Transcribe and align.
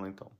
Lá 0.00 0.08
então. 0.08 0.30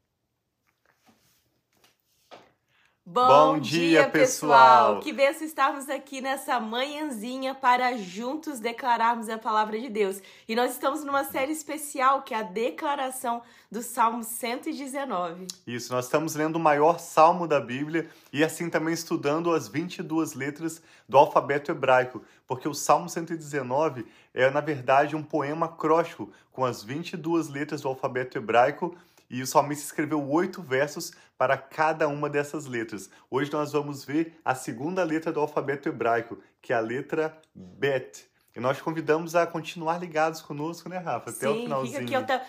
Bom, 3.06 3.26
Bom 3.28 3.58
dia, 3.58 4.00
dia, 4.00 4.08
pessoal! 4.08 4.94
pessoal! 4.94 5.00
Que 5.00 5.12
benção 5.12 5.46
estarmos 5.46 5.90
aqui 5.90 6.22
nessa 6.22 6.58
manhãzinha 6.58 7.54
para 7.54 7.98
juntos 7.98 8.58
declararmos 8.58 9.28
a 9.28 9.36
palavra 9.36 9.78
de 9.78 9.90
Deus. 9.90 10.22
E 10.48 10.56
nós 10.56 10.72
estamos 10.72 11.04
numa 11.04 11.22
série 11.22 11.52
especial 11.52 12.22
que 12.22 12.32
é 12.32 12.38
a 12.38 12.42
declaração 12.42 13.42
do 13.70 13.82
Salmo 13.82 14.24
119. 14.24 15.46
Isso, 15.66 15.92
nós 15.92 16.06
estamos 16.06 16.34
lendo 16.34 16.56
o 16.56 16.60
maior 16.60 16.98
salmo 16.98 17.46
da 17.46 17.60
Bíblia 17.60 18.08
e 18.32 18.42
assim 18.42 18.70
também 18.70 18.94
estudando 18.94 19.52
as 19.52 19.68
22 19.68 20.32
letras 20.32 20.80
do 21.06 21.18
alfabeto 21.18 21.70
hebraico, 21.70 22.22
porque 22.46 22.66
o 22.66 22.72
Salmo 22.72 23.10
119 23.10 24.06
é, 24.32 24.50
na 24.50 24.62
verdade, 24.62 25.14
um 25.14 25.22
poema 25.22 25.66
acróstico 25.66 26.32
com 26.50 26.64
as 26.64 26.82
22 26.82 27.48
letras 27.48 27.82
do 27.82 27.88
alfabeto 27.88 28.38
hebraico 28.38 28.96
e 29.34 29.42
o 29.42 29.46
salmista 29.48 29.84
escreveu 29.84 30.24
oito 30.30 30.62
versos 30.62 31.12
para 31.36 31.56
cada 31.58 32.06
uma 32.06 32.30
dessas 32.30 32.66
letras. 32.66 33.10
Hoje 33.28 33.50
nós 33.50 33.72
vamos 33.72 34.04
ver 34.04 34.38
a 34.44 34.54
segunda 34.54 35.02
letra 35.02 35.32
do 35.32 35.40
alfabeto 35.40 35.88
hebraico, 35.88 36.38
que 36.62 36.72
é 36.72 36.76
a 36.76 36.80
letra 36.80 37.36
Bet. 37.52 38.28
E 38.54 38.60
nós 38.60 38.76
te 38.76 38.84
convidamos 38.84 39.34
a 39.34 39.44
continuar 39.44 39.98
ligados 39.98 40.40
conosco, 40.40 40.88
né, 40.88 40.98
Rafa? 40.98 41.30
Até 41.30 41.48
o 41.48 41.54
Sim, 41.54 41.62
finalzinho. 41.62 41.98
fica 41.98 42.04
aqui 42.04 42.14
até, 42.14 42.46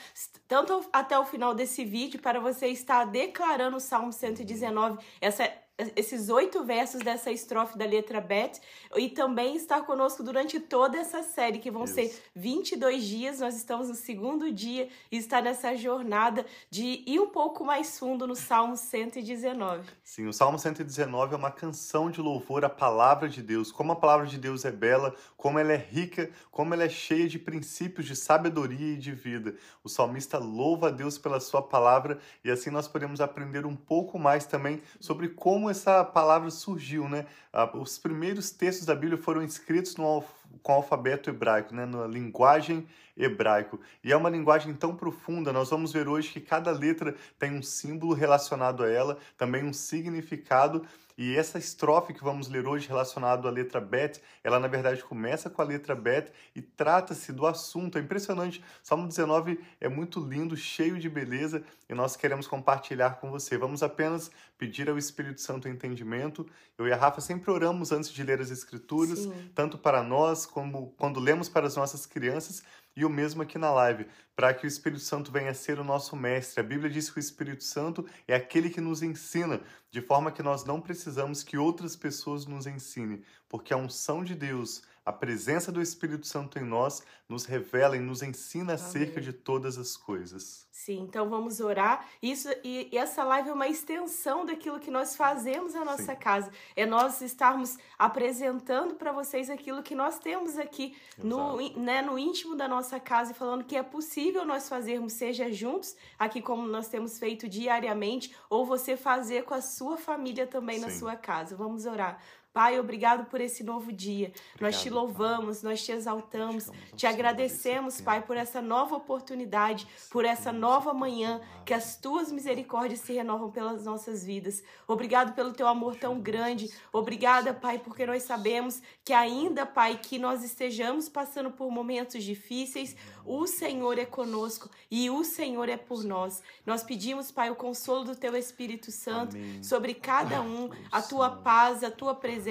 tanto 0.48 0.85
até 0.93 1.17
o 1.17 1.26
final 1.26 1.55
desse 1.55 1.84
vídeo 1.84 2.21
para 2.21 2.40
você 2.40 2.67
estar 2.67 3.05
declarando 3.05 3.77
o 3.77 3.79
Salmo 3.79 4.13
119, 4.13 5.04
essa 5.20 5.52
esses 5.95 6.29
oito 6.29 6.63
versos 6.63 7.02
dessa 7.02 7.31
estrofe 7.31 7.77
da 7.77 7.85
letra 7.85 8.21
Bet 8.21 8.61
e 8.95 9.09
também 9.09 9.55
estar 9.55 9.81
conosco 9.85 10.23
durante 10.23 10.59
toda 10.59 10.98
essa 10.98 11.21
série, 11.21 11.59
que 11.59 11.70
vão 11.70 11.84
Isso. 11.84 11.95
ser 11.95 12.23
22 12.34 13.03
dias. 13.03 13.39
Nós 13.39 13.55
estamos 13.55 13.89
no 13.89 13.95
segundo 13.95 14.51
dia 14.51 14.88
e 15.11 15.17
está 15.17 15.41
nessa 15.41 15.75
jornada 15.75 16.45
de 16.70 17.03
ir 17.05 17.20
um 17.20 17.27
pouco 17.27 17.65
mais 17.65 17.99
fundo 17.99 18.25
no 18.25 18.35
Salmo 18.35 18.77
119. 18.77 19.84
Sim, 20.01 20.27
o 20.27 20.34
Salmo 20.34 20.57
119 20.57 21.34
é 21.34 21.37
uma 21.37 21.51
canção 21.51 22.09
de 22.09 22.21
louvor 22.21 22.63
à 22.63 22.70
palavra 22.70 23.27
de 23.27 23.41
Deus. 23.41 23.71
Como 23.71 23.91
a 23.91 23.96
palavra 23.96 24.27
de 24.27 24.37
Deus 24.37 24.63
é 24.63 24.71
bela, 24.71 25.13
como 25.35 25.59
ela 25.59 25.73
é 25.73 25.77
rica, 25.77 26.31
como 26.49 26.73
ela 26.73 26.84
é 26.84 26.90
cheia 26.90 27.27
de 27.27 27.37
princípios 27.37 28.07
de 28.07 28.15
sabedoria 28.15 28.93
e 28.93 28.98
de 28.98 29.12
vida. 29.12 29.55
O 29.84 29.90
salmista 29.90 30.37
louva 30.37 30.87
a 30.87 30.91
Deus 30.91 31.18
pela 31.18 31.40
sua 31.40 31.62
palavra 31.62 32.18
e 32.43 32.49
assim 32.49 32.70
nós 32.70 32.87
podemos 32.87 33.20
aprender 33.20 33.65
um 33.65 33.76
pouco 33.76 34.18
mais 34.18 34.46
também 34.46 34.81
sobre 34.99 35.29
como 35.29 35.65
essa 35.70 36.04
palavra 36.04 36.49
surgiu, 36.49 37.08
né? 37.08 37.26
Ah, 37.52 37.70
Os 37.77 37.98
primeiros 37.98 38.52
textos 38.52 38.85
da 38.85 38.96
Bíblia 38.96 39.18
foram 39.18 39.41
escritos 39.44 39.96
no 39.96 40.24
com 40.63 40.71
o 40.71 40.76
alfabeto 40.76 41.30
hebraico, 41.30 41.76
né? 41.76 41.85
Na 41.85 42.08
linguagem 42.08 42.88
hebraico. 43.18 43.80
E 44.04 44.12
é 44.12 44.18
uma 44.18 44.30
linguagem 44.30 44.74
tão 44.74 44.96
profunda, 44.96 45.54
nós 45.54 45.70
vamos 45.70 45.91
ver 45.91 46.08
hoje 46.08 46.32
que 46.32 46.41
cada 46.41 46.71
letra 46.71 47.16
tem 47.40 47.52
um 47.52 47.62
símbolo 47.62 48.13
relacionado 48.13 48.84
a 48.84 48.90
ela, 48.90 49.18
também 49.38 49.63
um 49.63 49.74
significado. 49.74 50.86
E 51.18 51.35
essa 51.35 51.58
estrofe 51.58 52.13
que 52.13 52.24
vamos 52.24 52.49
ler 52.49 52.68
hoje, 52.68 52.88
relacionado 52.88 53.48
à 53.48 53.52
letra 53.52 53.80
Bet, 53.80 54.21
ela 54.44 54.60
na 54.60 54.68
verdade 54.68 55.02
começa 55.04 55.49
com 55.49 55.62
a 55.62 55.66
letra 55.66 55.96
Bet 55.96 56.32
e 56.54 56.62
trata-se 56.62 57.32
do 57.32 57.48
assunto. 57.48 57.98
É 57.98 58.02
impressionante. 58.02 58.63
Salmo 58.84 59.08
19 59.08 59.60
é 59.80 59.88
muito 59.88 60.20
lindo, 60.20 60.58
cheio 60.58 60.99
de 60.99 61.10
beleza 61.10 61.63
e 61.90 61.93
nós 61.93 62.18
queremos 62.18 62.48
compartilhar 62.48 63.21
com 63.21 63.32
você. 63.32 63.58
Vamos 63.58 63.82
apenas 63.82 64.30
pedir 64.58 64.90
ao 64.90 64.97
Espírito 64.97 65.40
Santo 65.40 65.69
entendimento. 65.69 66.46
Eu 66.78 66.88
e 66.88 66.91
a 66.91 66.97
Rafa 66.97 67.22
sempre 67.22 67.50
oramos 67.50 67.94
antes 67.94 68.12
de 68.12 68.22
ler 68.22 68.41
as 68.41 68.52
Escrituras, 68.52 69.19
Sim. 69.19 69.52
tanto 69.56 69.78
para 69.78 70.03
nós 70.03 70.46
como 70.46 70.94
quando 70.97 71.19
lemos 71.19 71.47
para 71.47 71.66
as 71.66 71.78
nossas 71.78 72.06
crianças 72.06 72.63
e 72.96 73.03
o 73.03 73.09
mesmo 73.09 73.41
aqui 73.41 73.57
na 73.57 73.72
live, 73.72 74.07
para 74.35 74.53
que 74.53 74.66
o 74.66 74.68
Espírito 74.68 75.01
Santo 75.01 75.31
venha 75.31 75.53
ser 75.53 75.79
o 75.79 75.84
nosso 75.84 76.16
mestre. 76.16 76.59
A 76.59 76.63
Bíblia 76.63 76.90
diz 76.90 77.09
que 77.09 77.18
o 77.18 77.19
Espírito 77.19 77.63
Santo 77.63 78.06
é 78.28 78.35
aquele 78.35 78.69
que 78.69 78.79
nos 78.79 79.02
ensina, 79.02 79.62
de 79.91 80.02
forma 80.02 80.31
que 80.31 80.44
nós 80.44 80.63
não 80.63 80.79
precisamos 80.79 81.44
que 81.44 81.57
outras 81.57 81.96
pessoas 81.96 82.46
nos 82.46 82.68
ensinem, 82.68 83.22
porque 83.50 83.74
a 83.74 83.78
unção 83.78 84.24
de 84.24 84.35
Deus, 84.35 84.84
a 85.06 85.14
presença 85.14 85.72
do 85.72 85.82
Espírito 85.82 86.26
Santo 86.26 86.58
em 86.58 86.64
nós, 86.64 87.04
nos 87.30 87.46
revela 87.46 87.96
e 87.96 88.00
nos 88.00 88.24
ensina 88.24 88.74
acerca 88.74 89.22
de 89.22 89.32
todas 89.32 89.78
as 89.78 89.96
coisas. 89.96 90.66
Sim, 90.72 91.02
então 91.02 91.30
vamos 91.30 91.60
orar. 91.60 92.08
Isso 92.22 92.50
e, 92.64 92.90
e 92.92 92.98
essa 92.98 93.24
live 93.24 93.50
é 93.50 93.54
uma 93.54 93.68
extensão 93.68 94.46
daquilo 94.46 94.80
que 94.80 94.92
nós 94.92 95.16
fazemos 95.16 95.74
na 95.74 95.86
nossa 95.86 96.14
Sim. 96.14 96.20
casa. 96.20 96.52
É 96.76 96.86
nós 96.86 97.22
estarmos 97.22 97.78
apresentando 97.98 98.96
para 98.96 99.12
vocês 99.12 99.50
aquilo 99.50 99.82
que 99.82 99.96
nós 99.96 100.20
temos 100.20 100.58
aqui 100.58 100.96
no, 101.18 101.60
Exato. 101.62 101.80
né, 101.80 102.02
no 102.02 102.20
íntimo 102.20 102.56
da 102.56 102.68
nossa 102.68 103.00
casa 103.00 103.32
e 103.32 103.36
falando 103.36 103.64
que 103.64 103.76
é 103.76 103.84
possível 103.84 104.44
nós 104.44 104.68
fazermos, 104.68 105.14
seja 105.14 105.52
juntos, 105.52 105.96
aqui 106.20 106.42
como 106.42 106.68
nós 106.68 106.88
temos 106.88 107.18
feito 107.18 107.48
diariamente, 107.48 108.36
ou 108.50 108.66
você 108.66 108.98
fazer 108.98 109.44
com 109.44 109.54
a 109.54 109.62
sua 109.62 109.98
família 109.98 110.46
também 110.46 110.80
na 110.80 110.90
Sim. 110.90 111.00
sua 111.00 111.16
casa. 111.16 111.56
Vamos 111.56 111.86
orar. 111.86 112.22
Pai, 112.56 112.80
obrigado 112.80 113.26
por 113.26 113.42
esse 113.42 113.66
novo 113.66 113.92
dia. 113.92 114.32
nós 114.62 114.82
te 114.82 114.88
Obrigado, 114.88 114.94
louvamos, 114.94 115.62
nós 115.62 115.84
te 115.84 115.92
exaltamos, 115.92 116.72
te 116.96 117.06
agradecemos, 117.06 118.00
Pai, 118.00 118.22
por 118.22 118.38
essa 118.38 118.62
nova 118.62 118.96
oportunidade, 118.96 119.86
por 120.10 120.24
essa 120.24 120.54
nova 120.54 120.94
manhã, 120.94 121.42
que 121.66 121.74
as 121.74 121.98
tuas 121.98 122.32
misericórdias 122.32 123.02
se 123.02 123.12
renovam 123.12 123.52
pelas 123.52 123.84
nossas 123.84 124.24
vidas. 124.24 124.64
Obrigado 124.88 125.34
pelo 125.34 125.52
teu 125.52 125.68
amor 125.68 125.98
tão 125.98 126.22
grande. 126.22 126.72
Obrigada, 126.94 127.54
Pai, 127.54 127.78
porque 127.78 128.06
nós 128.06 128.24
sabemos 128.24 128.82
que 129.04 129.12
ainda, 129.12 129.66
Pai, 129.66 130.00
que 130.02 130.18
nós 130.18 130.42
estejamos 130.42 131.10
passando 131.10 131.52
por 131.52 131.70
momentos 131.70 132.24
difíceis, 132.24 132.96
o 133.26 133.48
Senhor 133.48 134.00
é 134.00 134.06
conosco 134.06 134.70
e 134.90 135.10
o 135.10 135.26
Senhor 135.26 135.68
é 135.68 135.76
por 135.76 136.06
nós. 136.06 136.42
Nós 136.66 136.84
pedimos, 136.84 137.32
Pai, 137.32 137.52
o 137.52 137.56
consolo 137.56 138.06
do 138.06 138.16
teu 138.16 138.34
Espírito 138.34 138.92
Santo 138.92 139.36
Amém. 139.36 139.62
sobre 139.62 139.94
cada 139.94 140.42
um, 140.42 140.70
a 140.90 141.02
tua 141.02 141.30
paz, 141.32 141.84
a 141.84 141.92
tua 141.92 142.16
presença 142.16 142.44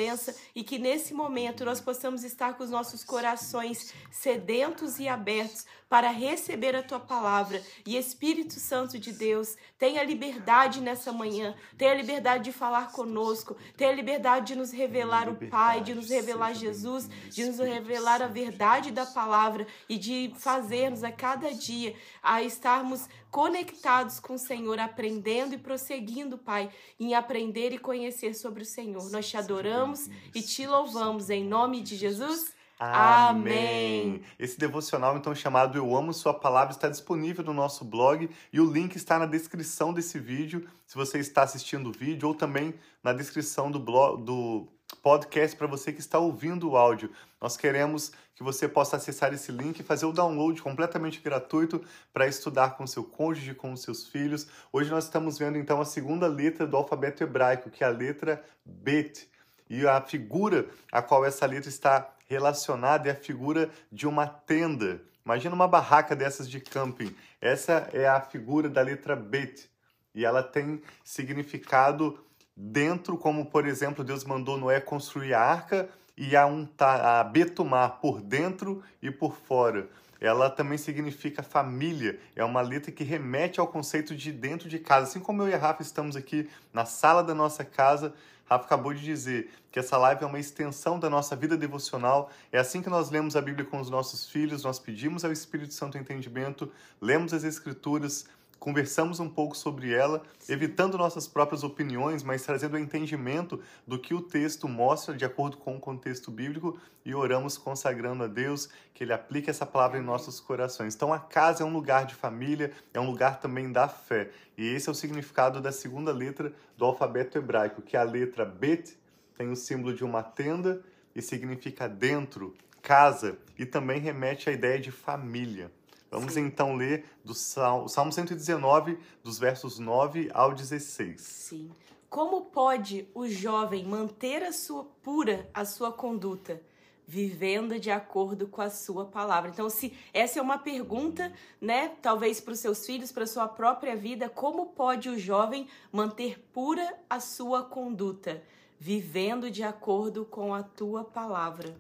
e 0.55 0.65
que 0.65 0.79
nesse 0.79 1.15
momento 1.15 1.65
nós 1.65 1.81
possamos 1.81 2.25
estar 2.25 2.55
com 2.55 2.65
os 2.65 2.71
nossos 2.71 3.05
corações 3.05 3.93
sedentos 4.11 4.99
e 4.99 5.07
abertos 5.07 5.67
para 5.89 6.11
receber 6.11 6.75
a 6.75 6.83
tua 6.83 6.99
palavra. 6.99 7.63
E 7.87 7.97
Espírito 7.97 8.55
Santo 8.55 8.99
de 8.99 9.13
Deus, 9.13 9.57
tenha 9.79 10.03
liberdade 10.03 10.81
nessa 10.81 11.13
manhã, 11.13 11.55
tenha 11.79 11.95
liberdade 11.95 12.45
de 12.45 12.53
falar 12.53 12.91
conosco, 12.91 13.57
tenha 13.77 13.93
liberdade 13.93 14.49
de 14.49 14.57
nos 14.57 14.73
revelar 14.73 15.29
o 15.29 15.37
Pai, 15.49 15.83
de 15.83 15.95
nos 15.95 16.09
revelar 16.09 16.55
Jesus, 16.55 17.09
de 17.31 17.45
nos 17.45 17.59
revelar 17.59 18.23
a 18.23 18.27
verdade 18.27 18.91
da 18.91 19.07
palavra 19.07 19.67
e 19.89 19.97
de 19.97 20.33
fazermos 20.37 21.05
a 21.05 21.13
cada 21.13 21.53
dia 21.53 21.95
a 22.23 22.43
estarmos 22.43 23.09
conectados 23.31 24.19
com 24.19 24.35
o 24.35 24.39
Senhor, 24.39 24.79
aprendendo 24.79 25.55
e 25.55 25.59
prosseguindo, 25.59 26.39
Pai, 26.39 26.71
em 26.99 27.15
aprender 27.15 27.73
e 27.73 27.79
conhecer 27.79 28.35
sobre 28.35 28.63
o 28.63 28.67
Senhor. 28.67 29.11
Nós 29.11 29.29
te 29.29 29.37
Seja 29.37 29.84
adoramos 29.85 30.09
e 30.35 30.41
te 30.41 30.67
louvamos 30.67 31.31
em 31.31 31.45
nome 31.45 31.83
de 31.83 31.97
Jesus. 31.97 32.53
Amém. 32.79 34.23
Esse 34.39 34.59
devocional, 34.59 35.17
então, 35.17 35.35
chamado 35.35 35.79
Eu 35.79 35.95
Amo 35.95 36.13
Sua 36.13 36.35
Palavra, 36.35 36.75
está 36.75 36.89
disponível 36.89 37.45
no 37.45 37.55
nosso 37.55 37.85
blog 37.85 38.29
e 38.53 38.61
o 38.61 38.71
link 38.71 38.97
está 38.97 39.19
na 39.19 39.27
descrição 39.27 39.93
desse 39.93 40.19
vídeo, 40.19 40.69
se 40.85 40.97
você 40.97 41.19
está 41.19 41.43
assistindo 41.43 41.89
o 41.89 41.93
vídeo, 41.93 42.29
ou 42.29 42.35
também 42.35 42.75
na 43.03 43.13
descrição 43.13 43.71
do, 43.71 43.79
blog, 43.79 44.23
do 44.23 44.67
podcast 45.03 45.57
para 45.57 45.67
você 45.67 45.93
que 45.93 46.01
está 46.01 46.19
ouvindo 46.19 46.71
o 46.71 46.77
áudio. 46.77 47.11
Nós 47.41 47.57
queremos 47.57 48.13
que 48.35 48.43
você 48.43 48.69
possa 48.69 48.97
acessar 48.97 49.33
esse 49.33 49.53
link 49.53 49.79
e 49.79 49.85
fazer 49.85 50.07
o 50.07 50.13
download 50.13 50.61
completamente 50.61 51.21
gratuito 51.21 51.81
para 52.13 52.27
estudar 52.27 52.77
com 52.77 52.87
seu 52.87 53.05
cônjuge, 53.05 53.55
com 53.55 53.75
seus 53.77 54.09
filhos. 54.09 54.49
Hoje 54.73 54.91
nós 54.91 55.05
estamos 55.05 55.39
vendo, 55.39 55.57
então, 55.57 55.81
a 55.81 55.85
segunda 55.85 56.27
letra 56.27 56.67
do 56.67 56.77
alfabeto 56.77 57.23
hebraico, 57.23 57.71
que 57.71 57.85
é 57.85 57.87
a 57.87 57.91
letra 57.91 58.45
Bet. 58.65 59.29
E 59.69 59.87
a 59.87 60.01
figura 60.01 60.67
a 60.93 61.03
qual 61.03 61.25
essa 61.25 61.47
letra 61.47 61.69
está 61.69 62.11
relacionada 62.29 63.09
é 63.09 63.13
a 63.13 63.17
figura 63.17 63.71
de 63.91 64.07
uma 64.07 64.27
tenda. 64.27 65.01
Imagina 65.25 65.55
uma 65.55 65.69
barraca 65.69 66.15
dessas 66.15 66.49
de 66.49 66.61
camping. 66.61 67.15
Essa 67.41 67.89
é 67.93 68.07
a 68.07 68.21
figura 68.21 68.69
da 68.69 68.83
letra 68.83 69.17
Bet. 69.17 69.71
E 70.15 70.25
ela 70.25 70.43
tem 70.43 70.83
significado 71.03 72.19
dentro, 72.57 73.17
como 73.17 73.47
por 73.47 73.67
exemplo, 73.67 74.05
Deus 74.05 74.25
mandou 74.25 74.57
Noé 74.57 74.81
construir 74.81 75.35
a 75.35 75.41
arca 75.41 75.89
e 76.17 76.37
a, 76.37 76.47
untar, 76.47 77.01
a 77.01 77.25
betumar 77.25 77.99
por 78.01 78.21
dentro 78.21 78.83
e 79.03 79.11
por 79.11 79.37
fora. 79.37 79.89
Ela 80.21 80.49
também 80.49 80.79
significa 80.79 81.43
família, 81.43 82.19
é 82.35 82.45
uma 82.45 82.63
letra 82.63 82.91
que 82.91 83.05
remete 83.05 83.61
ao 83.61 83.67
conceito 83.67 84.15
de 84.15 84.33
dentro 84.33 84.69
de 84.69 84.79
casa. 84.79 85.09
Assim 85.09 85.21
como 85.21 85.43
eu 85.43 85.49
e 85.49 85.55
a 85.55 85.59
Rafa 85.59 85.83
estamos 85.83 86.17
aqui 86.17 86.49
na 86.73 86.87
sala 86.87 87.23
da 87.23 87.35
nossa 87.35 87.65
casa, 87.65 88.15
Rafa 88.45 88.65
acabou 88.65 88.93
de 88.93 89.03
dizer 89.03 89.51
que 89.73 89.79
essa 89.79 89.97
live 89.97 90.23
é 90.23 90.27
uma 90.27 90.39
extensão 90.39 90.99
da 90.99 91.09
nossa 91.09 91.35
vida 91.35 91.57
devocional. 91.57 92.31
É 92.53 92.59
assim 92.59 92.83
que 92.83 92.91
nós 92.91 93.11
lemos 93.11 93.37
a 93.37 93.41
Bíblia 93.41 93.65
com 93.65 93.81
os 93.81 93.91
nossos 93.91 94.29
filhos, 94.29 94.63
nós 94.63 94.79
pedimos 94.79 95.25
ao 95.25 95.33
Espírito 95.33 95.75
Santo 95.75 95.99
entendimento, 95.99 96.71
lemos 97.01 97.33
as 97.33 97.45
Escrituras, 97.45 98.27
conversamos 98.65 99.21
um 99.21 99.29
pouco 99.29 99.55
sobre 99.55 99.93
ela, 99.93 100.23
evitando 100.49 100.97
nossas 100.97 101.29
próprias 101.29 101.63
opiniões, 101.63 102.23
mas 102.23 102.41
trazendo 102.41 102.75
o 102.75 102.79
entendimento 102.79 103.61
do 103.87 103.99
que 103.99 104.15
o 104.15 104.23
texto 104.23 104.67
mostra 104.67 105.15
de 105.15 105.23
acordo 105.23 105.59
com 105.59 105.77
o 105.77 105.79
contexto 105.79 106.31
bíblico 106.31 106.81
e 107.05 107.15
oramos 107.15 107.59
consagrando 107.59 108.25
a 108.25 108.27
Deus 108.27 108.71
que 108.95 109.05
Ele 109.05 109.13
aplique 109.13 109.51
essa 109.51 109.67
palavra 109.67 109.99
em 109.99 110.03
nossos 110.03 110.41
corações. 110.41 110.95
Então, 110.95 111.13
a 111.13 111.19
casa 111.19 111.63
é 111.63 111.67
um 111.67 111.75
lugar 111.75 112.07
de 112.07 112.15
família, 112.15 112.73
é 112.95 112.99
um 112.99 113.11
lugar 113.11 113.39
também 113.39 113.71
da 113.71 113.87
fé. 113.87 114.31
E 114.57 114.67
esse 114.67 114.89
é 114.89 114.93
o 114.93 114.95
significado 114.95 115.61
da 115.61 115.71
segunda 115.71 116.11
letra 116.11 116.51
do 116.79 116.87
alfabeto 116.87 117.37
hebraico, 117.37 117.83
que 117.83 117.99
é 117.99 118.01
a 118.01 118.03
letra 118.03 118.47
Bet 118.47 118.97
tem 119.37 119.51
o 119.51 119.57
símbolo 119.57 119.93
de 119.93 120.03
uma 120.03 120.23
tenda 120.23 120.81
e 121.15 121.21
significa 121.21 121.87
dentro, 121.87 122.55
casa, 122.81 123.37
e 123.59 123.67
também 123.67 124.01
remete 124.01 124.49
à 124.49 124.53
ideia 124.53 124.79
de 124.79 124.91
família. 124.91 125.71
Vamos 126.15 126.35
Sim. 126.35 126.47
então 126.47 126.77
ler 126.77 127.05
do 127.25 127.35
Salmo, 127.35 127.89
Salmo 127.89 128.13
119, 128.13 128.97
dos 129.23 129.37
versos 129.37 129.81
9 129.81 130.31
ao 130.33 130.55
16. 130.55 131.21
Sim. 131.21 131.71
Como 132.09 132.43
pode 132.43 133.09
o 133.13 133.27
jovem 133.27 133.85
manter 133.85 134.45
a 134.45 134.53
sua 134.53 134.85
pura 135.03 135.51
a 135.53 135.65
sua 135.65 135.91
conduta, 135.91 136.63
vivendo 137.05 137.81
de 137.81 137.91
acordo 137.91 138.47
com 138.47 138.63
a 138.63 138.71
sua 138.71 139.07
palavra? 139.07 139.51
Então, 139.51 139.69
se 139.69 139.93
essa 140.13 140.39
é 140.39 140.43
uma 140.43 140.57
pergunta, 140.57 141.33
né, 141.61 141.89
talvez 142.01 142.41
para 142.41 142.53
os 142.53 142.61
seus 142.61 142.87
filhos, 142.87 143.11
para 143.11 143.25
a 143.25 143.27
sua 143.27 143.49
própria 143.49 143.97
vida, 143.97 144.29
como 144.29 144.67
pode 144.67 145.09
o 145.09 145.19
jovem 145.19 145.67
manter 145.91 146.39
pura 146.53 146.97
a 147.11 147.19
sua 147.19 147.65
conduta, 147.65 148.41
vivendo 148.79 149.51
de 149.51 149.65
acordo 149.65 150.25
com 150.25 150.55
a 150.55 150.63
tua 150.63 151.03
palavra? 151.03 151.77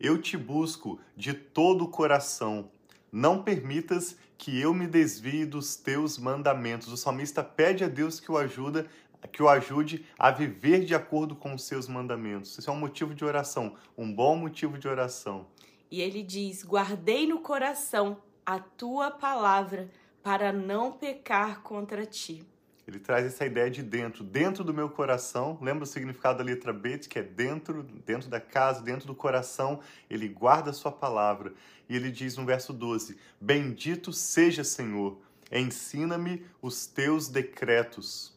Eu 0.00 0.16
te 0.18 0.38
busco 0.38 0.98
de 1.14 1.34
todo 1.34 1.84
o 1.84 1.88
coração 1.88 2.70
não 3.12 3.42
permitas 3.42 4.16
que 4.38 4.58
eu 4.58 4.72
me 4.72 4.86
desvie 4.86 5.44
dos 5.44 5.76
teus 5.76 6.16
mandamentos. 6.16 6.92
O 6.92 6.96
salmista 6.96 7.42
pede 7.42 7.84
a 7.84 7.88
Deus 7.88 8.18
que 8.18 8.32
o 8.32 8.38
ajuda, 8.38 8.86
que 9.30 9.42
o 9.42 9.48
ajude 9.48 10.06
a 10.18 10.30
viver 10.30 10.84
de 10.84 10.94
acordo 10.94 11.36
com 11.36 11.54
os 11.54 11.64
seus 11.64 11.86
mandamentos. 11.86 12.56
Isso 12.56 12.70
é 12.70 12.72
um 12.72 12.78
motivo 12.78 13.14
de 13.14 13.24
oração, 13.24 13.74
um 13.96 14.10
bom 14.12 14.36
motivo 14.36 14.78
de 14.78 14.88
oração. 14.88 15.46
E 15.90 16.00
ele 16.00 16.22
diz: 16.22 16.64
Guardei 16.64 17.26
no 17.26 17.40
coração 17.40 18.16
a 18.46 18.58
tua 18.58 19.10
palavra 19.10 19.90
para 20.22 20.52
não 20.52 20.92
pecar 20.92 21.62
contra 21.62 22.06
ti. 22.06 22.44
Ele 22.90 22.98
traz 22.98 23.24
essa 23.24 23.46
ideia 23.46 23.70
de 23.70 23.84
dentro, 23.84 24.24
dentro 24.24 24.64
do 24.64 24.74
meu 24.74 24.90
coração. 24.90 25.56
Lembra 25.62 25.84
o 25.84 25.86
significado 25.86 26.38
da 26.38 26.44
letra 26.44 26.72
B, 26.72 26.98
que 26.98 27.20
é 27.20 27.22
dentro, 27.22 27.84
dentro 27.84 28.28
da 28.28 28.40
casa, 28.40 28.82
dentro 28.82 29.06
do 29.06 29.14
coração. 29.14 29.78
Ele 30.10 30.26
guarda 30.26 30.70
a 30.70 30.74
sua 30.74 30.90
palavra. 30.90 31.54
E 31.88 31.94
ele 31.94 32.10
diz 32.10 32.36
no 32.36 32.44
verso 32.44 32.72
12: 32.72 33.16
Bendito 33.40 34.12
seja, 34.12 34.64
Senhor, 34.64 35.18
ensina-me 35.52 36.44
os 36.60 36.84
teus 36.84 37.28
decretos. 37.28 38.36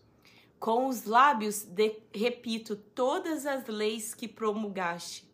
Com 0.59 0.87
os 0.87 1.05
lábios 1.05 1.63
de, 1.63 1.95
repito 2.13 2.75
todas 2.75 3.47
as 3.47 3.65
leis 3.65 4.13
que 4.13 4.27
promulgaste. 4.27 5.27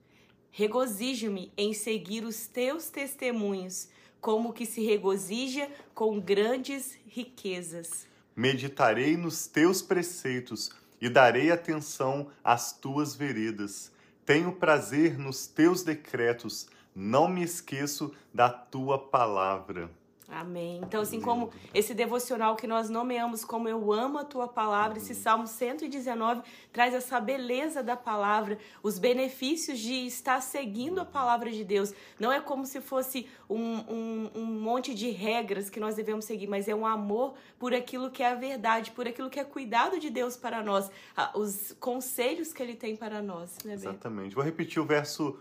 Regozijo-me 0.49 1.51
em 1.57 1.73
seguir 1.73 2.23
os 2.23 2.47
teus 2.47 2.89
testemunhos, 2.89 3.89
como 4.21 4.53
que 4.53 4.65
se 4.65 4.81
regozija 4.81 5.69
com 5.93 6.21
grandes 6.21 6.97
riquezas 7.05 8.07
meditarei 8.39 9.17
nos 9.17 9.47
teus 9.47 9.81
preceitos 9.81 10.71
e 11.01 11.09
darei 11.09 11.51
atenção 11.51 12.31
às 12.41 12.71
tuas 12.71 13.13
veredas. 13.13 13.91
Tenho 14.25 14.53
prazer 14.53 15.19
nos 15.19 15.45
teus 15.45 15.83
decretos, 15.83 16.69
não 16.95 17.27
me 17.27 17.43
esqueço 17.43 18.15
da 18.33 18.49
tua 18.49 18.97
palavra. 18.97 19.91
Amém. 20.31 20.79
Então, 20.83 21.01
assim 21.01 21.19
como 21.19 21.51
esse 21.73 21.93
devocional 21.93 22.55
que 22.55 22.67
nós 22.67 22.89
nomeamos 22.89 23.43
como 23.43 23.67
Eu 23.67 23.91
Amo 23.91 24.19
a 24.19 24.23
Tua 24.23 24.47
Palavra, 24.47 24.99
esse 24.99 25.15
Salmo 25.15 25.47
119 25.47 26.43
traz 26.71 26.93
essa 26.93 27.19
beleza 27.19 27.81
da 27.81 27.97
palavra, 27.97 28.59
os 28.83 28.99
benefícios 28.99 29.79
de 29.79 30.05
estar 30.05 30.41
seguindo 30.41 31.01
a 31.01 31.05
palavra 31.05 31.51
de 31.51 31.63
Deus. 31.63 31.93
Não 32.19 32.31
é 32.31 32.39
como 32.39 32.65
se 32.65 32.79
fosse 32.79 33.27
um, 33.49 33.57
um, 33.57 34.31
um 34.35 34.45
monte 34.45 34.93
de 34.93 35.09
regras 35.09 35.69
que 35.69 35.79
nós 35.79 35.95
devemos 35.95 36.25
seguir, 36.25 36.47
mas 36.47 36.67
é 36.67 36.75
um 36.75 36.85
amor 36.85 37.33
por 37.57 37.73
aquilo 37.73 38.11
que 38.11 38.21
é 38.21 38.27
a 38.27 38.35
verdade, 38.35 38.91
por 38.91 39.07
aquilo 39.07 39.29
que 39.29 39.39
é 39.39 39.43
cuidado 39.43 39.99
de 39.99 40.11
Deus 40.11 40.37
para 40.37 40.63
nós, 40.63 40.91
os 41.33 41.75
conselhos 41.79 42.53
que 42.53 42.61
Ele 42.61 42.75
tem 42.75 42.95
para 42.95 43.21
nós. 43.21 43.57
Né, 43.65 43.73
Exatamente. 43.73 44.35
Vou 44.35 44.43
repetir 44.43 44.79
o 44.79 44.85
verso 44.85 45.39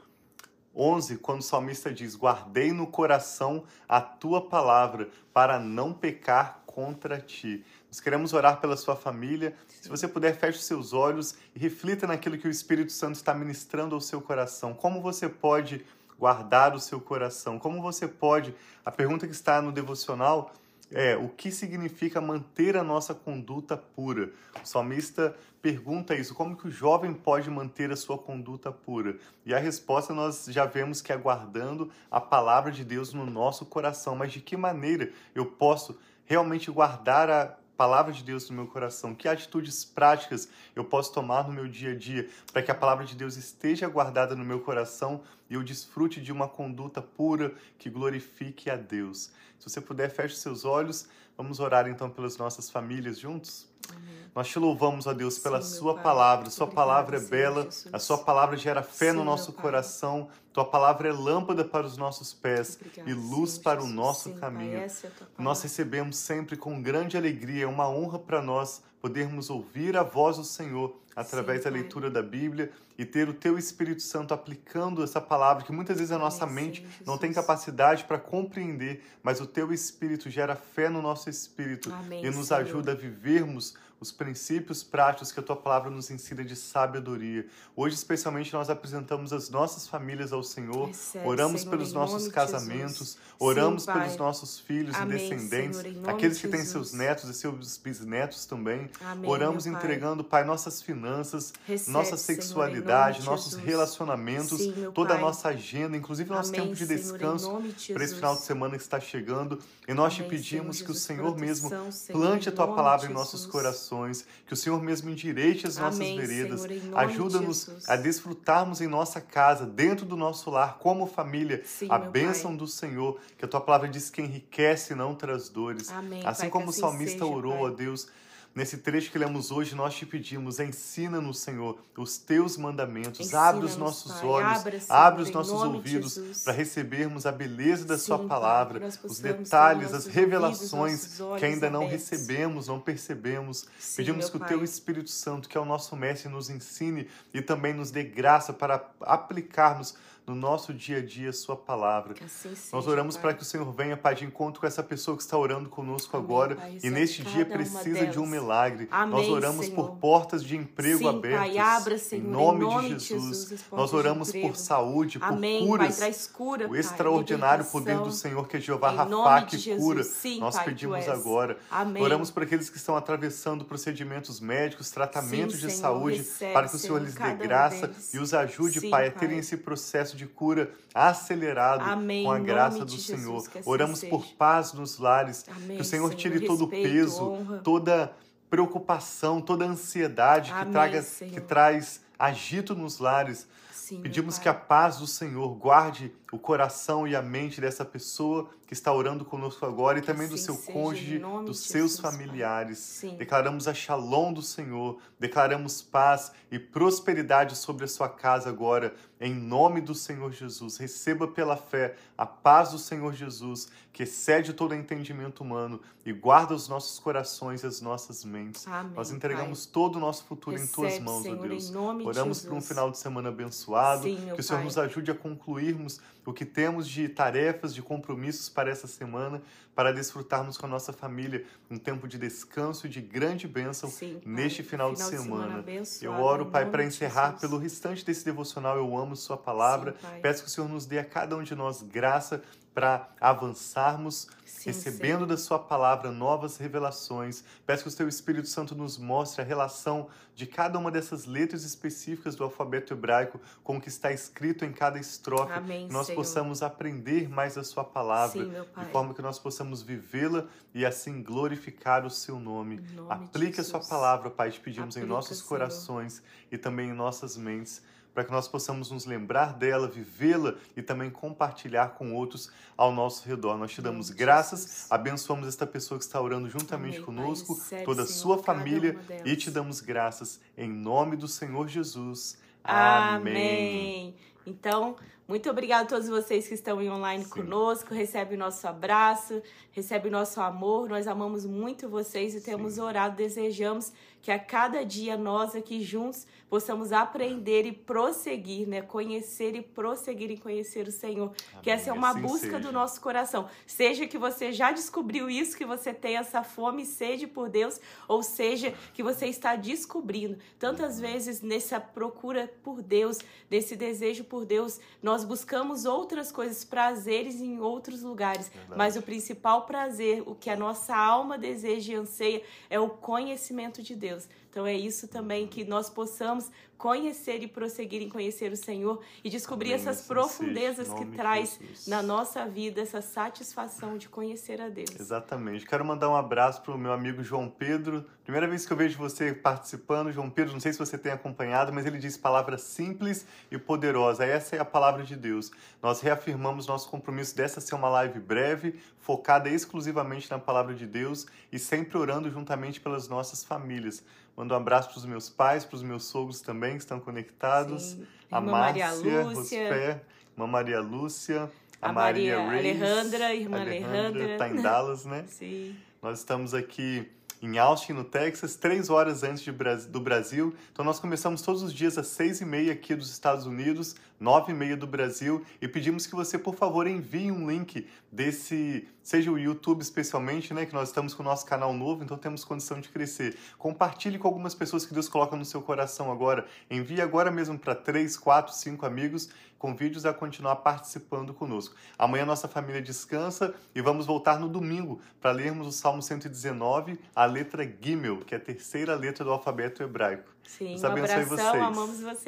11, 0.78 1.16
quando 1.18 1.40
o 1.40 1.44
salmista 1.44 1.92
diz: 1.92 2.14
Guardei 2.14 2.72
no 2.72 2.86
coração 2.86 3.64
a 3.88 4.00
tua 4.00 4.40
palavra 4.40 5.08
para 5.32 5.58
não 5.58 5.92
pecar 5.92 6.62
contra 6.64 7.20
ti. 7.20 7.64
Nós 7.88 7.98
queremos 8.00 8.32
orar 8.32 8.60
pela 8.60 8.76
sua 8.76 8.94
família. 8.94 9.56
Se 9.80 9.88
você 9.88 10.06
puder, 10.06 10.36
feche 10.38 10.58
os 10.58 10.64
seus 10.64 10.92
olhos 10.92 11.34
e 11.54 11.58
reflita 11.58 12.06
naquilo 12.06 12.38
que 12.38 12.46
o 12.46 12.50
Espírito 12.50 12.92
Santo 12.92 13.16
está 13.16 13.34
ministrando 13.34 13.94
ao 13.94 14.00
seu 14.00 14.20
coração. 14.20 14.72
Como 14.72 15.02
você 15.02 15.28
pode 15.28 15.84
guardar 16.16 16.74
o 16.74 16.80
seu 16.80 17.00
coração? 17.00 17.58
Como 17.58 17.82
você 17.82 18.06
pode. 18.06 18.54
A 18.84 18.92
pergunta 18.92 19.26
que 19.26 19.32
está 19.32 19.60
no 19.60 19.72
devocional 19.72 20.52
é 20.92 21.16
o 21.16 21.28
que 21.28 21.50
significa 21.50 22.20
manter 22.20 22.76
a 22.76 22.82
nossa 22.82 23.14
conduta 23.14 23.76
pura. 23.76 24.30
O 24.62 24.66
salmista 24.66 25.36
pergunta 25.60 26.14
isso, 26.14 26.34
como 26.34 26.56
que 26.56 26.68
o 26.68 26.70
jovem 26.70 27.12
pode 27.12 27.50
manter 27.50 27.90
a 27.90 27.96
sua 27.96 28.16
conduta 28.16 28.72
pura? 28.72 29.18
E 29.44 29.52
a 29.52 29.58
resposta 29.58 30.14
nós 30.14 30.46
já 30.48 30.64
vemos 30.64 31.02
que 31.02 31.12
é 31.12 31.16
guardando 31.16 31.90
a 32.10 32.20
palavra 32.20 32.72
de 32.72 32.84
Deus 32.84 33.12
no 33.12 33.26
nosso 33.26 33.66
coração. 33.66 34.16
Mas 34.16 34.32
de 34.32 34.40
que 34.40 34.56
maneira 34.56 35.12
eu 35.34 35.44
posso 35.44 35.98
realmente 36.24 36.70
guardar 36.70 37.30
a 37.30 37.56
palavra 37.76 38.12
de 38.12 38.24
Deus 38.24 38.48
no 38.48 38.56
meu 38.56 38.66
coração? 38.66 39.14
Que 39.14 39.28
atitudes 39.28 39.84
práticas 39.84 40.48
eu 40.74 40.84
posso 40.84 41.12
tomar 41.12 41.46
no 41.46 41.52
meu 41.52 41.68
dia 41.68 41.92
a 41.92 41.96
dia 41.96 42.28
para 42.52 42.62
que 42.62 42.70
a 42.70 42.74
palavra 42.74 43.04
de 43.04 43.14
Deus 43.14 43.36
esteja 43.36 43.88
guardada 43.88 44.34
no 44.34 44.44
meu 44.44 44.60
coração 44.60 45.20
e 45.50 45.54
eu 45.54 45.62
desfrute 45.62 46.20
de 46.20 46.32
uma 46.32 46.48
conduta 46.48 47.02
pura 47.02 47.54
que 47.78 47.90
glorifique 47.90 48.70
a 48.70 48.76
Deus? 48.76 49.30
Se 49.58 49.68
você 49.68 49.80
puder, 49.80 50.10
feche 50.10 50.36
seus 50.36 50.64
olhos. 50.64 51.08
Vamos 51.36 51.60
orar 51.60 51.88
então 51.88 52.10
pelas 52.10 52.36
nossas 52.36 52.68
famílias 52.68 53.18
juntos? 53.18 53.68
Amém. 53.88 54.18
Nós 54.34 54.48
te 54.48 54.58
louvamos, 54.58 55.06
ó 55.06 55.12
Deus, 55.12 55.38
pela 55.38 55.62
Sim, 55.62 55.78
Sua 55.78 55.98
palavra. 55.98 56.50
Sua 56.50 56.66
palavra 56.66 57.16
é 57.16 57.20
bela, 57.20 57.62
Jesus. 57.64 57.88
a 57.92 57.98
Sua 57.98 58.18
palavra 58.18 58.56
gera 58.56 58.82
fé 58.82 59.10
Sim, 59.10 59.16
no 59.18 59.24
nosso 59.24 59.52
coração. 59.52 60.28
Tua 60.52 60.64
palavra 60.64 61.08
é 61.08 61.12
lâmpada 61.12 61.64
para 61.64 61.86
os 61.86 61.96
nossos 61.96 62.34
pés 62.34 62.76
Obrigada, 62.80 63.08
e 63.08 63.14
luz 63.14 63.52
Senhor, 63.52 63.62
para 63.62 63.82
o 63.82 63.86
nosso 63.86 64.32
caminho. 64.34 64.78
Pai, 64.78 64.86
é 64.86 65.42
nós 65.42 65.62
recebemos 65.62 66.16
sempre 66.16 66.56
com 66.56 66.82
grande 66.82 67.16
alegria, 67.16 67.64
é 67.64 67.66
uma 67.66 67.88
honra 67.88 68.18
para 68.18 68.42
nós 68.42 68.82
podermos 69.00 69.50
ouvir 69.50 69.96
a 69.96 70.02
voz 70.02 70.36
do 70.36 70.44
Senhor 70.44 70.96
através 71.14 71.58
Sim, 71.58 71.64
da 71.64 71.70
leitura 71.70 72.10
da 72.10 72.22
Bíblia 72.22 72.70
e 72.96 73.04
ter 73.04 73.28
o 73.28 73.34
Teu 73.34 73.58
Espírito 73.58 74.02
Santo 74.02 74.32
aplicando 74.32 75.02
essa 75.02 75.20
palavra, 75.20 75.64
que 75.64 75.72
muitas 75.72 75.96
vezes 75.98 76.12
a 76.12 76.18
nossa 76.18 76.46
mente 76.46 76.86
não 77.04 77.18
tem 77.18 77.32
capacidade 77.32 78.04
para 78.04 78.18
compreender, 78.18 79.04
mas 79.22 79.40
o 79.40 79.46
Teu 79.46 79.72
Espírito 79.72 80.30
gera 80.30 80.54
fé 80.54 80.88
no 80.88 81.02
nosso 81.02 81.28
espírito 81.28 81.92
Amém, 81.92 82.24
e 82.24 82.30
nos 82.30 82.48
Senhor. 82.48 82.60
ajuda 82.60 82.92
a 82.92 82.94
vivermos 82.94 83.74
os 84.00 84.12
princípios 84.12 84.84
práticos 84.84 85.32
que 85.32 85.40
a 85.40 85.42
tua 85.42 85.56
palavra 85.56 85.90
nos 85.90 86.10
ensina 86.10 86.44
de 86.44 86.54
sabedoria. 86.54 87.46
Hoje, 87.74 87.96
especialmente, 87.96 88.52
nós 88.52 88.70
apresentamos 88.70 89.32
as 89.32 89.50
nossas 89.50 89.88
famílias 89.88 90.32
ao 90.32 90.42
Senhor, 90.42 90.88
Recebe, 90.88 91.26
oramos 91.26 91.62
Senhor, 91.62 91.70
pelos 91.72 91.92
nossos 91.92 92.28
casamentos, 92.28 93.18
oramos 93.38 93.82
Sim, 93.82 93.92
pelos 93.92 94.16
nossos 94.16 94.60
filhos 94.60 94.94
Amém, 94.94 95.16
e 95.16 95.30
descendentes, 95.30 95.80
Senhor, 95.80 96.08
aqueles 96.08 96.40
que 96.40 96.46
têm 96.46 96.64
seus 96.64 96.92
netos 96.92 97.28
e 97.28 97.34
seus 97.34 97.76
bisnetos 97.78 98.46
também. 98.46 98.88
Amém, 99.00 99.28
oramos 99.28 99.66
entregando, 99.66 100.22
Pai, 100.22 100.44
nossas 100.44 100.80
finanças, 100.80 101.52
Recebe, 101.66 101.90
nossa 101.90 102.16
sexualidade, 102.16 103.24
nossos 103.24 103.54
relacionamentos, 103.54 104.60
Sim, 104.60 104.92
toda 104.94 105.14
a 105.14 105.18
nossa 105.18 105.48
agenda, 105.48 105.96
inclusive 105.96 106.30
nosso 106.30 106.52
tempo 106.52 106.74
de 106.74 106.86
descanso 106.86 107.60
para 107.92 108.04
esse 108.04 108.14
final 108.14 108.36
de 108.36 108.42
semana 108.42 108.76
que 108.76 108.82
está 108.82 109.00
chegando. 109.00 109.58
E 109.88 109.94
nós 109.94 110.14
te 110.14 110.22
pedimos 110.22 110.82
que 110.82 110.90
o 110.90 110.94
Senhor 110.94 111.36
mesmo 111.36 111.70
plante 112.12 112.48
a 112.48 112.52
tua 112.52 112.68
palavra 112.74 113.10
em 113.10 113.12
nossos 113.12 113.46
corações 113.46 113.87
corações, 113.88 114.26
que 114.46 114.52
o 114.52 114.56
Senhor 114.56 114.80
mesmo 114.82 115.10
endireite 115.10 115.66
as 115.66 115.78
nossas 115.78 116.00
Amém, 116.00 116.18
veredas, 116.18 116.66
ajuda-nos 116.94 117.88
a 117.88 117.96
desfrutarmos 117.96 118.80
em 118.80 118.86
nossa 118.86 119.20
casa, 119.20 119.64
dentro 119.64 120.04
do 120.04 120.16
nosso 120.16 120.50
lar, 120.50 120.78
como 120.78 121.06
família, 121.06 121.62
Sim, 121.64 121.88
a 121.90 121.98
bênção 121.98 122.50
pai. 122.50 122.58
do 122.58 122.66
Senhor, 122.66 123.18
que 123.36 123.44
a 123.44 123.48
tua 123.48 123.60
palavra 123.60 123.88
diz 123.88 124.10
que 124.10 124.20
enriquece 124.20 124.92
e 124.92 124.96
não 124.96 125.14
traz 125.14 125.48
dores. 125.48 125.90
Amém, 125.90 126.22
assim 126.24 126.42
pai, 126.42 126.50
como 126.50 126.66
o 126.66 126.70
assim 126.70 126.80
salmista 126.80 127.24
seja, 127.24 127.26
orou 127.26 127.66
a 127.66 127.70
Deus, 127.70 128.08
Nesse 128.54 128.78
trecho 128.78 129.12
que 129.12 129.18
lemos 129.18 129.52
hoje, 129.52 129.74
nós 129.76 129.94
te 129.94 130.04
pedimos, 130.04 130.58
ensina-nos, 130.58 131.38
Senhor, 131.38 131.78
os 131.96 132.18
teus 132.18 132.56
mandamentos, 132.56 133.32
abre 133.32 133.64
os 133.64 133.76
nossos 133.76 134.12
pai. 134.14 134.24
olhos, 134.26 134.58
abre, 134.58 134.80
Senhor, 134.80 134.98
abre 134.98 135.22
os 135.22 135.30
nossos 135.30 135.62
ouvidos 135.62 136.42
para 136.42 136.52
recebermos 136.54 137.24
a 137.24 137.30
beleza 137.30 137.84
da 137.84 137.96
Sim, 137.96 138.06
Sua 138.06 138.18
palavra, 138.26 138.88
os 139.04 139.20
detalhes, 139.20 139.94
as 139.94 140.06
revelações 140.06 141.20
ouvidos, 141.20 141.38
que 141.38 141.46
ainda 141.46 141.70
não 141.70 141.84
abertos. 141.84 142.10
recebemos, 142.10 142.66
não 142.66 142.80
percebemos. 142.80 143.66
Sim, 143.78 143.96
Pedimos 143.96 144.28
que 144.28 144.36
o 144.36 144.40
Teu 144.40 144.64
Espírito 144.64 145.10
Santo, 145.10 145.48
que 145.48 145.56
é 145.56 145.60
o 145.60 145.64
nosso 145.64 145.94
Mestre, 145.94 146.28
nos 146.28 146.50
ensine 146.50 147.08
e 147.32 147.40
também 147.40 147.72
nos 147.72 147.92
dê 147.92 148.02
graça 148.02 148.52
para 148.52 148.84
aplicarmos 149.02 149.94
no 150.28 150.34
nosso 150.34 150.74
dia 150.74 150.98
a 150.98 151.04
dia 151.04 151.32
sua 151.32 151.56
palavra. 151.56 152.14
Assim 152.24 152.54
seja, 152.54 152.70
Nós 152.72 152.86
oramos 152.86 153.16
para 153.16 153.34
que 153.34 153.42
o 153.42 153.44
Senhor 153.44 153.70
venha, 153.72 153.96
Pai, 153.96 154.14
de 154.14 154.24
encontro 154.24 154.60
com 154.60 154.66
essa 154.66 154.82
pessoa 154.82 155.16
que 155.16 155.22
está 155.22 155.36
orando 155.36 155.68
conosco 155.68 156.16
Amém, 156.16 156.26
agora 156.26 156.56
Pai. 156.56 156.68
e 156.70 156.72
Resolve 156.74 156.90
neste 156.90 157.22
dia 157.24 157.46
precisa 157.46 158.06
de 158.06 158.18
um 158.18 158.26
milagre. 158.26 158.88
Amém, 158.90 159.14
Nós 159.16 159.28
oramos 159.28 159.66
Senhor. 159.66 159.76
por 159.76 159.96
portas 159.96 160.44
de 160.44 160.56
emprego 160.56 160.98
Sim, 160.98 161.08
abertas. 161.08 161.40
Pai, 161.40 161.58
abra, 161.58 161.98
Senhor, 161.98 162.24
em 162.24 162.28
em 162.28 162.30
nome, 162.30 162.60
nome 162.60 162.94
de 162.94 162.98
Jesus. 163.04 163.38
Jesus, 163.48 163.64
Nós 163.72 163.92
oramos 163.92 164.30
por 164.32 164.56
saúde, 164.56 165.18
por 165.18 165.28
Amém, 165.28 165.66
curas. 165.66 165.98
Pai, 165.98 166.14
cura, 166.32 166.66
o 166.66 166.70
Pai, 166.70 166.80
extraordinário 166.80 167.64
poder 167.64 167.98
do. 167.98 168.12
Senhor, 168.12 168.46
que 168.48 168.56
é 168.56 168.60
Jeová 168.60 169.04
nome 169.04 169.46
que 169.46 169.58
Jesus. 169.58 169.82
cura. 169.82 170.02
Sim, 170.04 170.40
Nós 170.40 170.58
pedimos 170.58 171.08
agora. 171.08 171.58
Amém. 171.70 172.02
Oramos 172.02 172.30
por 172.30 172.42
aqueles 172.42 172.68
que 172.68 172.76
estão 172.76 172.96
atravessando 172.96 173.64
procedimentos 173.64 174.40
médicos, 174.40 174.90
tratamentos 174.90 175.56
Sim, 175.56 175.66
de 175.66 175.72
Senhor, 175.72 175.82
saúde, 175.82 176.18
recebe, 176.18 176.52
para 176.52 176.68
que 176.68 176.76
o 176.76 176.78
Senhor 176.78 177.00
lhes 177.00 177.14
dê 177.14 177.22
um 177.24 177.38
graça 177.38 177.90
e 178.12 178.18
os 178.18 178.34
ajude, 178.34 178.88
Pai, 178.90 179.08
a 179.08 179.10
terem 179.10 179.38
esse 179.38 179.56
processo 179.56 180.16
de 180.18 180.26
cura 180.26 180.70
acelerado 180.94 181.82
Amém, 181.84 182.24
com 182.24 182.30
a 182.32 182.38
graça 182.38 182.84
do 182.84 182.90
Jesus, 182.90 183.04
Senhor. 183.20 183.48
que 183.48 183.58
assim 183.58 183.70
Oramos 183.70 184.02
por 184.04 184.26
paz 184.36 184.72
nos 184.72 184.98
lares, 184.98 185.44
Amém, 185.48 185.76
que 185.76 185.82
o 185.82 185.84
Senhor 185.84 186.08
Senhor. 186.08 186.14
tire 186.14 186.46
todo 186.46 186.64
o 186.64 186.68
peso, 186.68 187.24
honra. 187.24 187.58
toda 187.58 188.12
preocupação, 188.50 189.40
toda 189.40 189.64
ansiedade 189.64 190.50
que, 190.50 190.56
Amém, 190.58 190.72
traga, 190.72 191.02
Senhor. 191.02 191.32
que 191.34 191.40
traz 191.40 192.02
agito 192.18 192.74
nos 192.74 192.98
lares. 192.98 193.46
Sim, 193.72 194.00
Pedimos 194.02 194.38
que 194.38 194.48
a 194.48 194.54
paz 194.54 194.96
do 194.98 195.06
Senhor 195.06 195.48
guarde 195.54 196.12
o 196.32 196.38
coração 196.38 197.06
e 197.06 197.14
a 197.16 197.22
mente 197.22 197.60
dessa 197.60 197.84
pessoa 197.84 198.50
que 198.68 198.74
está 198.74 198.92
orando 198.92 199.24
conosco 199.24 199.64
agora 199.64 199.98
e 199.98 200.02
também 200.02 200.28
do 200.28 200.34
assim 200.34 200.44
seu 200.44 200.54
seja, 200.54 200.72
cônjuge, 200.72 201.18
dos 201.18 201.60
seus 201.60 201.92
Jesus, 201.92 202.00
Pai. 202.02 202.12
familiares. 202.12 202.78
Sim. 202.78 203.16
Declaramos 203.16 203.66
a 203.66 203.72
shalom 203.72 204.30
do 204.30 204.42
Senhor, 204.42 204.98
declaramos 205.18 205.80
paz 205.80 206.32
e 206.50 206.58
prosperidade 206.58 207.56
sobre 207.56 207.86
a 207.86 207.88
sua 207.88 208.10
casa 208.10 208.50
agora, 208.50 208.94
em 209.18 209.34
nome 209.34 209.80
do 209.80 209.94
Senhor 209.94 210.30
Jesus. 210.32 210.76
Receba 210.76 211.26
pela 211.26 211.56
fé 211.56 211.96
a 212.16 212.26
paz 212.26 212.72
do 212.72 212.78
Senhor 212.78 213.14
Jesus, 213.14 213.68
que 213.90 214.02
excede 214.02 214.52
todo 214.52 214.74
entendimento 214.74 215.40
humano 215.40 215.80
e 216.04 216.12
guarda 216.12 216.54
os 216.54 216.68
nossos 216.68 216.98
corações 216.98 217.62
e 217.62 217.66
as 217.66 217.80
nossas 217.80 218.22
mentes. 218.24 218.66
Amém, 218.68 218.92
Nós 218.94 219.10
entregamos 219.10 219.64
todo 219.66 219.96
o 219.96 219.98
nosso 219.98 220.24
futuro 220.24 220.56
em 220.56 220.66
tuas 220.66 220.90
Recebe, 220.92 221.04
mãos, 221.06 221.20
ó 221.20 221.22
Senhor, 221.22 221.48
Deus. 221.48 221.68
em 221.68 221.72
nome 221.72 222.02
de 222.02 222.08
Oramos 222.08 222.42
por 222.42 222.52
um 222.52 222.60
final 222.60 222.90
de 222.90 222.98
semana 222.98 223.30
abençoado, 223.30 224.02
Sim, 224.02 224.30
que 224.34 224.40
o 224.40 224.42
Senhor 224.42 224.58
Pai. 224.58 224.64
nos 224.66 224.78
ajude 224.78 225.10
a 225.10 225.14
concluirmos 225.14 226.00
o 226.24 226.32
que 226.32 226.44
temos 226.44 226.86
de 226.86 227.08
tarefas, 227.08 227.74
de 227.74 227.82
compromissos 227.82 228.48
para 228.58 228.72
essa 228.72 228.88
semana, 228.88 229.40
para 229.72 229.92
desfrutarmos 229.92 230.58
com 230.58 230.66
a 230.66 230.68
nossa 230.68 230.92
família 230.92 231.44
um 231.70 231.78
tempo 231.78 232.08
de 232.08 232.18
descanso 232.18 232.88
e 232.88 232.90
de 232.90 233.00
grande 233.00 233.46
bênção 233.46 233.88
Sim, 233.88 234.14
Pai. 234.14 234.22
neste 234.32 234.64
final, 234.64 234.90
de 234.92 234.96
Final 234.96 235.10
de 235.12 235.16
semana. 235.16 235.64
semana 235.84 235.86
Eu 236.02 236.20
oro, 236.24 236.46
Pai, 236.46 236.68
para 236.68 236.84
encerrar 236.84 237.34
Jesus. 237.34 237.40
pelo 237.40 237.56
restante 237.56 238.04
desse 238.04 238.24
devocional. 238.24 238.76
Eu 238.76 238.98
amo 238.98 239.14
Sua 239.14 239.36
palavra. 239.36 239.94
Sim. 240.00 240.20
Peço 240.20 240.42
que 240.42 240.48
o 240.48 240.52
Senhor 240.52 240.68
nos 240.68 240.86
dê 240.86 240.98
a 240.98 241.04
cada 241.04 241.36
um 241.36 241.44
de 241.44 241.54
nós 241.54 241.82
graça 241.82 242.42
para 242.78 243.08
avançarmos, 243.20 244.28
Sim, 244.44 244.70
recebendo 244.70 245.16
Senhor. 245.16 245.26
da 245.26 245.36
Sua 245.36 245.58
palavra 245.58 246.12
novas 246.12 246.58
revelações. 246.58 247.42
Peço 247.66 247.82
que 247.82 247.88
o 247.88 247.92
Teu 247.92 248.06
Espírito 248.06 248.46
Santo 248.46 248.72
nos 248.72 248.96
mostre 248.96 249.42
a 249.42 249.44
relação 249.44 250.06
de 250.32 250.46
cada 250.46 250.78
uma 250.78 250.88
dessas 250.88 251.26
letras 251.26 251.64
específicas 251.64 252.36
do 252.36 252.44
alfabeto 252.44 252.94
hebraico 252.94 253.40
com 253.64 253.78
o 253.78 253.80
que 253.80 253.88
está 253.88 254.12
escrito 254.12 254.64
em 254.64 254.72
cada 254.72 254.96
estrofe. 254.96 255.54
Amém, 255.54 255.88
que 255.88 255.92
nós 255.92 256.06
Senhor. 256.06 256.18
possamos 256.18 256.62
aprender 256.62 257.28
mais 257.28 257.58
a 257.58 257.64
Sua 257.64 257.82
palavra, 257.82 258.44
Sim, 258.44 258.52
de 258.78 258.84
forma 258.92 259.12
que 259.12 259.22
nós 259.22 259.40
possamos 259.40 259.82
vivê-la 259.82 260.46
e 260.72 260.86
assim 260.86 261.20
glorificar 261.20 262.06
o 262.06 262.10
Seu 262.10 262.38
nome. 262.38 262.76
Em 262.76 262.94
nome 262.94 263.08
Aplique 263.10 263.60
a 263.60 263.64
Sua 263.64 263.80
palavra, 263.80 264.30
Pai, 264.30 264.52
te 264.52 264.60
pedimos 264.60 264.96
em 264.96 265.00
Aplica, 265.00 265.14
nossos 265.16 265.38
Senhor. 265.38 265.48
corações 265.48 266.22
e 266.52 266.56
também 266.56 266.90
em 266.90 266.94
nossas 266.94 267.36
mentes, 267.36 267.82
para 268.18 268.24
que 268.24 268.32
nós 268.32 268.48
possamos 268.48 268.90
nos 268.90 269.06
lembrar 269.06 269.52
dela, 269.52 269.86
vivê-la 269.86 270.56
e 270.76 270.82
também 270.82 271.08
compartilhar 271.08 271.90
com 271.90 272.12
outros 272.12 272.50
ao 272.76 272.92
nosso 272.92 273.28
redor. 273.28 273.56
Nós 273.56 273.70
te 273.70 273.80
damos 273.80 274.10
graças, 274.10 274.62
Jesus. 274.62 274.86
abençoamos 274.90 275.46
esta 275.46 275.64
pessoa 275.64 276.00
que 276.00 276.04
está 276.04 276.20
orando 276.20 276.50
juntamente 276.50 276.96
Amém, 276.96 277.06
Pai. 277.06 277.14
conosco, 277.14 277.54
Recebe, 277.54 277.84
toda 277.84 278.02
a 278.02 278.06
sua 278.06 278.42
família 278.42 278.98
e 279.24 279.36
te 279.36 279.52
damos 279.52 279.80
graças 279.80 280.40
em 280.56 280.68
nome 280.68 281.14
do 281.14 281.28
Senhor 281.28 281.68
Jesus. 281.68 282.36
Amém. 282.64 284.16
Então, 284.48 284.96
muito 285.26 285.50
obrigado 285.50 285.82
a 285.82 285.88
todos 285.88 286.08
vocês 286.08 286.48
que 286.48 286.54
estão 286.54 286.80
em 286.80 286.90
online 286.90 287.22
Sim. 287.24 287.30
conosco. 287.30 287.92
Recebe 287.92 288.34
o 288.34 288.38
nosso 288.38 288.66
abraço, 288.66 289.42
recebe 289.72 290.08
o 290.08 290.10
nosso 290.10 290.40
amor. 290.40 290.88
Nós 290.88 291.06
amamos 291.06 291.44
muito 291.44 291.86
vocês 291.86 292.34
e 292.34 292.40
temos 292.40 292.74
Sim. 292.74 292.80
orado, 292.80 293.14
desejamos 293.14 293.92
que 294.22 294.32
a 294.32 294.38
cada 294.38 294.84
dia 294.84 295.16
nós 295.16 295.54
aqui 295.54 295.82
juntos 295.82 296.26
possamos 296.48 296.92
aprender 296.92 297.66
e 297.66 297.72
prosseguir, 297.72 298.66
né? 298.66 298.82
Conhecer 298.82 299.54
e 299.54 299.62
prosseguir 299.62 300.30
em 300.30 300.36
conhecer 300.36 300.88
o 300.88 300.92
Senhor. 300.92 301.30
Que 301.62 301.70
Amém. 301.70 301.80
essa 301.80 301.90
é 301.90 301.92
uma 301.92 302.10
Assim 302.10 302.20
busca 302.22 302.46
seja. 302.46 302.58
do 302.60 302.72
nosso 302.72 303.00
coração. 303.00 303.48
Seja 303.66 304.06
que 304.06 304.18
você 304.18 304.50
já 304.50 304.72
descobriu 304.72 305.30
isso, 305.30 305.56
que 305.56 305.64
você 305.64 305.92
tem 305.92 306.16
essa 306.16 306.42
fome 306.42 306.82
e 306.82 306.86
sede 306.86 307.26
por 307.26 307.48
Deus, 307.48 307.78
ou 308.08 308.22
seja, 308.22 308.74
que 308.92 309.02
você 309.02 309.26
está 309.26 309.56
descobrindo. 309.56 310.34
Uhum. 310.34 310.40
Tantas 310.58 310.98
vezes 310.98 311.42
nessa 311.42 311.78
procura 311.78 312.50
por 312.62 312.82
Deus, 312.82 313.18
nesse 313.50 313.76
desejo 313.76 314.24
por 314.24 314.37
Deus, 314.44 314.80
nós 315.02 315.24
buscamos 315.24 315.84
outras 315.84 316.32
coisas, 316.32 316.64
prazeres 316.64 317.40
em 317.40 317.60
outros 317.60 318.02
lugares. 318.02 318.48
Verdade. 318.48 318.76
Mas 318.76 318.96
o 318.96 319.02
principal 319.02 319.62
prazer, 319.66 320.22
o 320.26 320.34
que 320.34 320.50
a 320.50 320.56
nossa 320.56 320.96
alma 320.96 321.38
deseja 321.38 321.92
e 321.92 321.96
anseia, 321.96 322.42
é 322.68 322.78
o 322.78 322.88
conhecimento 322.88 323.82
de 323.82 323.94
Deus. 323.94 324.28
Então 324.50 324.66
é 324.66 324.74
isso 324.74 325.08
também 325.08 325.46
que 325.46 325.64
nós 325.64 325.90
possamos 325.90 326.50
conhecer 326.78 327.42
e 327.42 327.48
prosseguir 327.48 328.00
em 328.00 328.08
conhecer 328.08 328.52
o 328.52 328.56
Senhor 328.56 329.02
e 329.22 329.28
descobrir 329.28 329.72
Amém, 329.72 329.80
essas 329.80 330.06
profundezas 330.06 330.86
seja, 330.86 330.98
que 330.98 331.16
traz 331.16 331.58
na 331.88 332.00
nossa 332.00 332.46
vida 332.46 332.80
essa 332.80 333.02
satisfação 333.02 333.98
de 333.98 334.08
conhecer 334.08 334.60
a 334.60 334.68
Deus. 334.68 334.98
Exatamente. 334.98 335.66
Quero 335.66 335.84
mandar 335.84 336.08
um 336.08 336.14
abraço 336.14 336.62
para 336.62 336.72
o 336.72 336.78
meu 336.78 336.92
amigo 336.92 337.22
João 337.22 337.48
Pedro. 337.48 338.06
Primeira 338.22 338.46
vez 338.46 338.64
que 338.64 338.72
eu 338.72 338.76
vejo 338.76 338.96
você 338.96 339.34
participando, 339.34 340.12
João 340.12 340.30
Pedro, 340.30 340.52
não 340.52 340.60
sei 340.60 340.72
se 340.72 340.78
você 340.78 340.96
tem 340.96 341.10
acompanhado, 341.10 341.72
mas 341.72 341.84
ele 341.84 341.98
diz 341.98 342.16
palavra 342.16 342.56
simples 342.56 343.26
e 343.50 343.58
poderosa. 343.58 344.24
Essa 344.24 344.54
é 344.54 344.60
a 344.60 344.64
palavra 344.64 345.02
de 345.02 345.16
Deus. 345.16 345.50
Nós 345.82 346.00
reafirmamos 346.00 346.68
nosso 346.68 346.88
compromisso 346.88 347.36
dessa 347.36 347.60
ser 347.60 347.74
uma 347.74 347.88
live 347.88 348.20
breve, 348.20 348.78
focada 349.00 349.48
exclusivamente 349.48 350.30
na 350.30 350.38
palavra 350.38 350.74
de 350.74 350.86
Deus 350.86 351.26
e 351.50 351.58
sempre 351.58 351.98
orando 351.98 352.30
juntamente 352.30 352.80
pelas 352.80 353.08
nossas 353.08 353.42
famílias. 353.42 354.04
Mando 354.38 354.54
um 354.54 354.56
abraço 354.56 354.88
para 354.90 354.98
os 354.98 355.04
meus 355.04 355.28
pais, 355.28 355.64
para 355.64 355.74
os 355.74 355.82
meus 355.82 356.04
sogros 356.04 356.40
também 356.40 356.74
que 356.74 356.78
estão 356.78 357.00
conectados. 357.00 357.82
Sim. 357.82 358.06
A 358.30 358.36
Irmã 358.36 358.52
Maria 358.52 358.86
Márcia, 358.86 359.24
Lúcia. 359.24 359.68
Rospé, 359.68 360.00
Irmã 360.32 360.46
Maria 360.46 360.80
Lúcia, 360.80 361.50
a, 361.82 361.88
A 361.88 361.92
Maria, 361.92 362.38
Maria 362.38 362.62
Reis, 362.62 362.80
Alejandra, 362.80 363.34
irmã 363.34 363.60
Alejandra. 363.60 364.32
Está 364.34 364.48
em 364.48 364.62
Dallas, 364.62 365.04
né? 365.04 365.24
Sim. 365.26 365.74
Nós 366.00 366.20
estamos 366.20 366.54
aqui 366.54 367.10
em 367.40 367.58
Austin, 367.58 367.92
no 367.92 368.04
Texas, 368.04 368.56
três 368.56 368.90
horas 368.90 369.22
antes 369.22 369.44
do 369.86 370.00
Brasil. 370.00 370.54
Então 370.72 370.84
nós 370.84 370.98
começamos 370.98 371.42
todos 371.42 371.62
os 371.62 371.72
dias 371.72 371.96
às 371.96 372.08
seis 372.08 372.40
e 372.40 372.44
meia 372.44 372.72
aqui 372.72 372.94
dos 372.94 373.10
Estados 373.10 373.46
Unidos, 373.46 373.94
nove 374.18 374.52
e 374.52 374.54
meia 374.54 374.76
do 374.76 374.86
Brasil, 374.86 375.44
e 375.60 375.68
pedimos 375.68 376.06
que 376.06 376.14
você, 376.14 376.36
por 376.36 376.54
favor, 376.54 376.86
envie 376.86 377.30
um 377.30 377.48
link 377.48 377.86
desse, 378.10 378.88
seja 379.02 379.30
o 379.30 379.38
YouTube 379.38 379.80
especialmente, 379.80 380.52
né, 380.52 380.66
que 380.66 380.74
nós 380.74 380.88
estamos 380.88 381.14
com 381.14 381.22
o 381.22 381.24
nosso 381.24 381.46
canal 381.46 381.72
novo, 381.72 382.02
então 382.02 382.16
temos 382.16 382.44
condição 382.44 382.80
de 382.80 382.88
crescer. 382.88 383.36
Compartilhe 383.56 384.18
com 384.18 384.26
algumas 384.26 384.54
pessoas 384.54 384.84
que 384.84 384.92
Deus 384.92 385.08
coloca 385.08 385.36
no 385.36 385.44
seu 385.44 385.62
coração 385.62 386.10
agora. 386.10 386.46
Envie 386.70 387.00
agora 387.00 387.30
mesmo 387.30 387.58
para 387.58 387.74
três, 387.74 388.16
quatro, 388.16 388.52
cinco 388.52 388.84
amigos. 388.84 389.28
Convide-os 389.58 390.06
a 390.06 390.12
continuar 390.14 390.56
participando 390.56 391.34
conosco. 391.34 391.74
Amanhã 391.98 392.24
nossa 392.24 392.46
família 392.46 392.80
descansa 392.80 393.54
e 393.74 393.80
vamos 393.80 394.06
voltar 394.06 394.38
no 394.38 394.48
domingo 394.48 395.00
para 395.20 395.32
lermos 395.32 395.66
o 395.66 395.72
Salmo 395.72 396.00
119, 396.00 396.98
a 397.14 397.24
letra 397.24 397.68
Gimel, 397.80 398.18
que 398.18 398.34
é 398.34 398.38
a 398.38 398.40
terceira 398.40 398.94
letra 398.94 399.24
do 399.24 399.30
alfabeto 399.30 399.82
hebraico. 399.82 400.30
Sim. 400.46 400.68
Deus 400.68 400.82
Um 400.82 400.86
abençoe 400.86 401.14
abração, 401.22 401.36
vocês. 401.36 401.62
amamos 401.62 402.00
vocês. 402.00 402.16